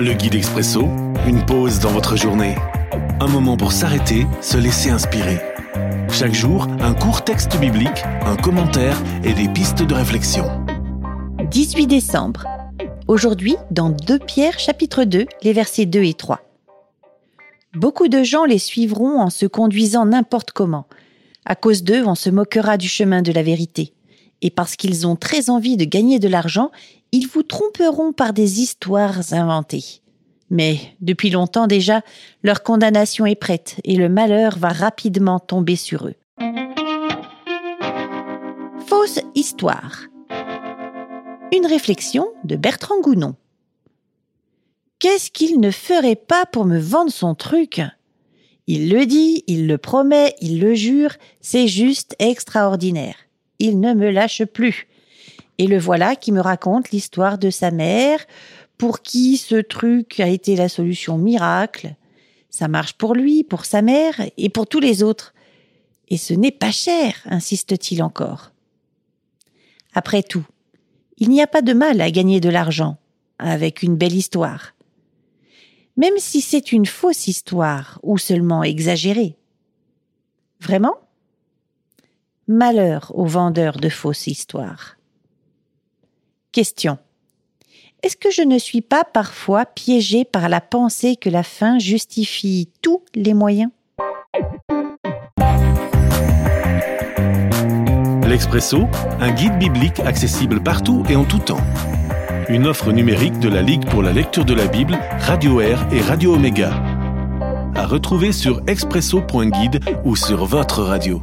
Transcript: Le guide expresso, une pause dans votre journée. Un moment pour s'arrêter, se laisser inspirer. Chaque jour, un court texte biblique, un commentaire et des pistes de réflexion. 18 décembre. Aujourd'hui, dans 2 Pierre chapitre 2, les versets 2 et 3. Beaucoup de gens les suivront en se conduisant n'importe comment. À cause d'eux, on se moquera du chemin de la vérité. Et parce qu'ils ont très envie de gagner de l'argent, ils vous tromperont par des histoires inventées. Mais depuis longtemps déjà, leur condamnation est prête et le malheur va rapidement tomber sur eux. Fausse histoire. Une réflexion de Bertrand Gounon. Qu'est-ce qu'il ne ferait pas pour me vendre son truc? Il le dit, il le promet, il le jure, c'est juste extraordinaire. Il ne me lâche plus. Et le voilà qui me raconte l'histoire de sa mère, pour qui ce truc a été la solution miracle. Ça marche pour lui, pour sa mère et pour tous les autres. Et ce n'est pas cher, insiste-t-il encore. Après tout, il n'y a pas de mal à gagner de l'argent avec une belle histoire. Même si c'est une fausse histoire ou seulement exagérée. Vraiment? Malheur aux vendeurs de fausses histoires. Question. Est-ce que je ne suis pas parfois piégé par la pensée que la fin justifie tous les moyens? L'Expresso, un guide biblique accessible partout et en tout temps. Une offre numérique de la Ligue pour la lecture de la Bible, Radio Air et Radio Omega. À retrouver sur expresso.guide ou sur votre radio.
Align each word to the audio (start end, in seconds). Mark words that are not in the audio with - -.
Le 0.00 0.12
guide 0.12 0.36
expresso, 0.36 0.82
une 1.26 1.44
pause 1.44 1.80
dans 1.80 1.90
votre 1.90 2.16
journée. 2.16 2.54
Un 3.18 3.26
moment 3.26 3.56
pour 3.56 3.72
s'arrêter, 3.72 4.28
se 4.40 4.56
laisser 4.56 4.90
inspirer. 4.90 5.40
Chaque 6.12 6.34
jour, 6.34 6.68
un 6.78 6.94
court 6.94 7.24
texte 7.24 7.58
biblique, 7.58 8.04
un 8.24 8.36
commentaire 8.36 8.96
et 9.24 9.32
des 9.32 9.48
pistes 9.48 9.82
de 9.82 9.94
réflexion. 9.94 10.44
18 11.50 11.88
décembre. 11.88 12.44
Aujourd'hui, 13.08 13.56
dans 13.72 13.90
2 13.90 14.20
Pierre 14.20 14.60
chapitre 14.60 15.02
2, 15.02 15.26
les 15.42 15.52
versets 15.52 15.86
2 15.86 16.04
et 16.04 16.14
3. 16.14 16.42
Beaucoup 17.74 18.06
de 18.06 18.22
gens 18.22 18.44
les 18.44 18.58
suivront 18.58 19.20
en 19.20 19.30
se 19.30 19.46
conduisant 19.46 20.06
n'importe 20.06 20.52
comment. 20.52 20.86
À 21.44 21.56
cause 21.56 21.82
d'eux, 21.82 22.04
on 22.06 22.14
se 22.14 22.30
moquera 22.30 22.76
du 22.76 22.86
chemin 22.86 23.20
de 23.20 23.32
la 23.32 23.42
vérité. 23.42 23.92
Et 24.42 24.50
parce 24.50 24.76
qu'ils 24.76 25.06
ont 25.06 25.16
très 25.16 25.50
envie 25.50 25.76
de 25.76 25.84
gagner 25.84 26.18
de 26.18 26.28
l'argent, 26.28 26.70
ils 27.12 27.26
vous 27.26 27.42
tromperont 27.42 28.12
par 28.12 28.32
des 28.32 28.60
histoires 28.60 29.32
inventées. 29.32 30.00
Mais 30.50 30.78
depuis 31.00 31.30
longtemps 31.30 31.66
déjà, 31.66 32.02
leur 32.42 32.62
condamnation 32.62 33.26
est 33.26 33.34
prête 33.34 33.76
et 33.84 33.96
le 33.96 34.08
malheur 34.08 34.58
va 34.58 34.68
rapidement 34.68 35.38
tomber 35.38 35.76
sur 35.76 36.06
eux. 36.06 36.14
Fausse 38.86 39.20
histoire. 39.34 40.06
Une 41.54 41.66
réflexion 41.66 42.28
de 42.44 42.56
Bertrand 42.56 43.00
Gounon. 43.00 43.34
Qu'est-ce 44.98 45.30
qu'il 45.30 45.60
ne 45.60 45.70
ferait 45.70 46.16
pas 46.16 46.46
pour 46.46 46.64
me 46.64 46.78
vendre 46.78 47.12
son 47.12 47.34
truc? 47.34 47.80
Il 48.66 48.90
le 48.90 49.06
dit, 49.06 49.44
il 49.46 49.66
le 49.66 49.78
promet, 49.78 50.34
il 50.40 50.60
le 50.60 50.74
jure, 50.74 51.12
c'est 51.40 51.68
juste 51.68 52.16
extraordinaire. 52.18 53.16
Il 53.58 53.80
ne 53.80 53.94
me 53.94 54.10
lâche 54.10 54.44
plus. 54.44 54.88
Et 55.58 55.66
le 55.66 55.78
voilà 55.78 56.16
qui 56.16 56.32
me 56.32 56.40
raconte 56.40 56.90
l'histoire 56.90 57.38
de 57.38 57.50
sa 57.50 57.70
mère, 57.70 58.24
pour 58.76 59.02
qui 59.02 59.36
ce 59.36 59.56
truc 59.56 60.20
a 60.20 60.28
été 60.28 60.54
la 60.54 60.68
solution 60.68 61.18
miracle. 61.18 61.94
Ça 62.48 62.68
marche 62.68 62.94
pour 62.94 63.14
lui, 63.14 63.42
pour 63.42 63.64
sa 63.64 63.82
mère 63.82 64.14
et 64.36 64.48
pour 64.48 64.66
tous 64.66 64.80
les 64.80 65.02
autres. 65.02 65.34
Et 66.08 66.16
ce 66.16 66.32
n'est 66.32 66.52
pas 66.52 66.70
cher, 66.70 67.14
insiste-t-il 67.26 68.02
encore. 68.02 68.52
Après 69.94 70.22
tout, 70.22 70.46
il 71.18 71.28
n'y 71.30 71.42
a 71.42 71.48
pas 71.48 71.62
de 71.62 71.72
mal 71.72 72.00
à 72.00 72.10
gagner 72.10 72.40
de 72.40 72.48
l'argent 72.48 72.98
avec 73.38 73.82
une 73.82 73.96
belle 73.96 74.14
histoire. 74.14 74.74
Même 75.96 76.18
si 76.18 76.40
c'est 76.40 76.70
une 76.70 76.86
fausse 76.86 77.26
histoire 77.26 77.98
ou 78.04 78.18
seulement 78.18 78.62
exagérée. 78.62 79.36
Vraiment? 80.60 80.96
Malheur 82.48 83.12
aux 83.14 83.26
vendeurs 83.26 83.76
de 83.76 83.90
fausses 83.90 84.26
histoires. 84.26 84.96
Question. 86.50 86.96
Est-ce 88.02 88.16
que 88.16 88.30
je 88.30 88.40
ne 88.40 88.58
suis 88.58 88.80
pas 88.80 89.04
parfois 89.04 89.66
piégé 89.66 90.24
par 90.24 90.48
la 90.48 90.62
pensée 90.62 91.16
que 91.16 91.28
la 91.28 91.42
fin 91.42 91.78
justifie 91.78 92.70
tous 92.80 93.02
les 93.14 93.34
moyens? 93.34 93.70
L'Expresso, 98.26 98.86
un 99.20 99.30
guide 99.30 99.58
biblique 99.58 100.00
accessible 100.00 100.62
partout 100.62 101.02
et 101.10 101.16
en 101.16 101.24
tout 101.24 101.40
temps. 101.40 101.60
Une 102.48 102.66
offre 102.66 102.92
numérique 102.92 103.38
de 103.40 103.50
la 103.50 103.60
Ligue 103.60 103.84
pour 103.90 104.02
la 104.02 104.12
lecture 104.12 104.46
de 104.46 104.54
la 104.54 104.68
Bible, 104.68 104.98
Radio 105.18 105.60
Air 105.60 105.86
et 105.92 106.00
Radio 106.00 106.34
Omega. 106.34 106.70
À 107.74 107.86
retrouver 107.86 108.32
sur 108.32 108.62
expresso.guide 108.66 109.80
ou 110.04 110.16
sur 110.16 110.46
votre 110.46 110.82
radio. 110.82 111.22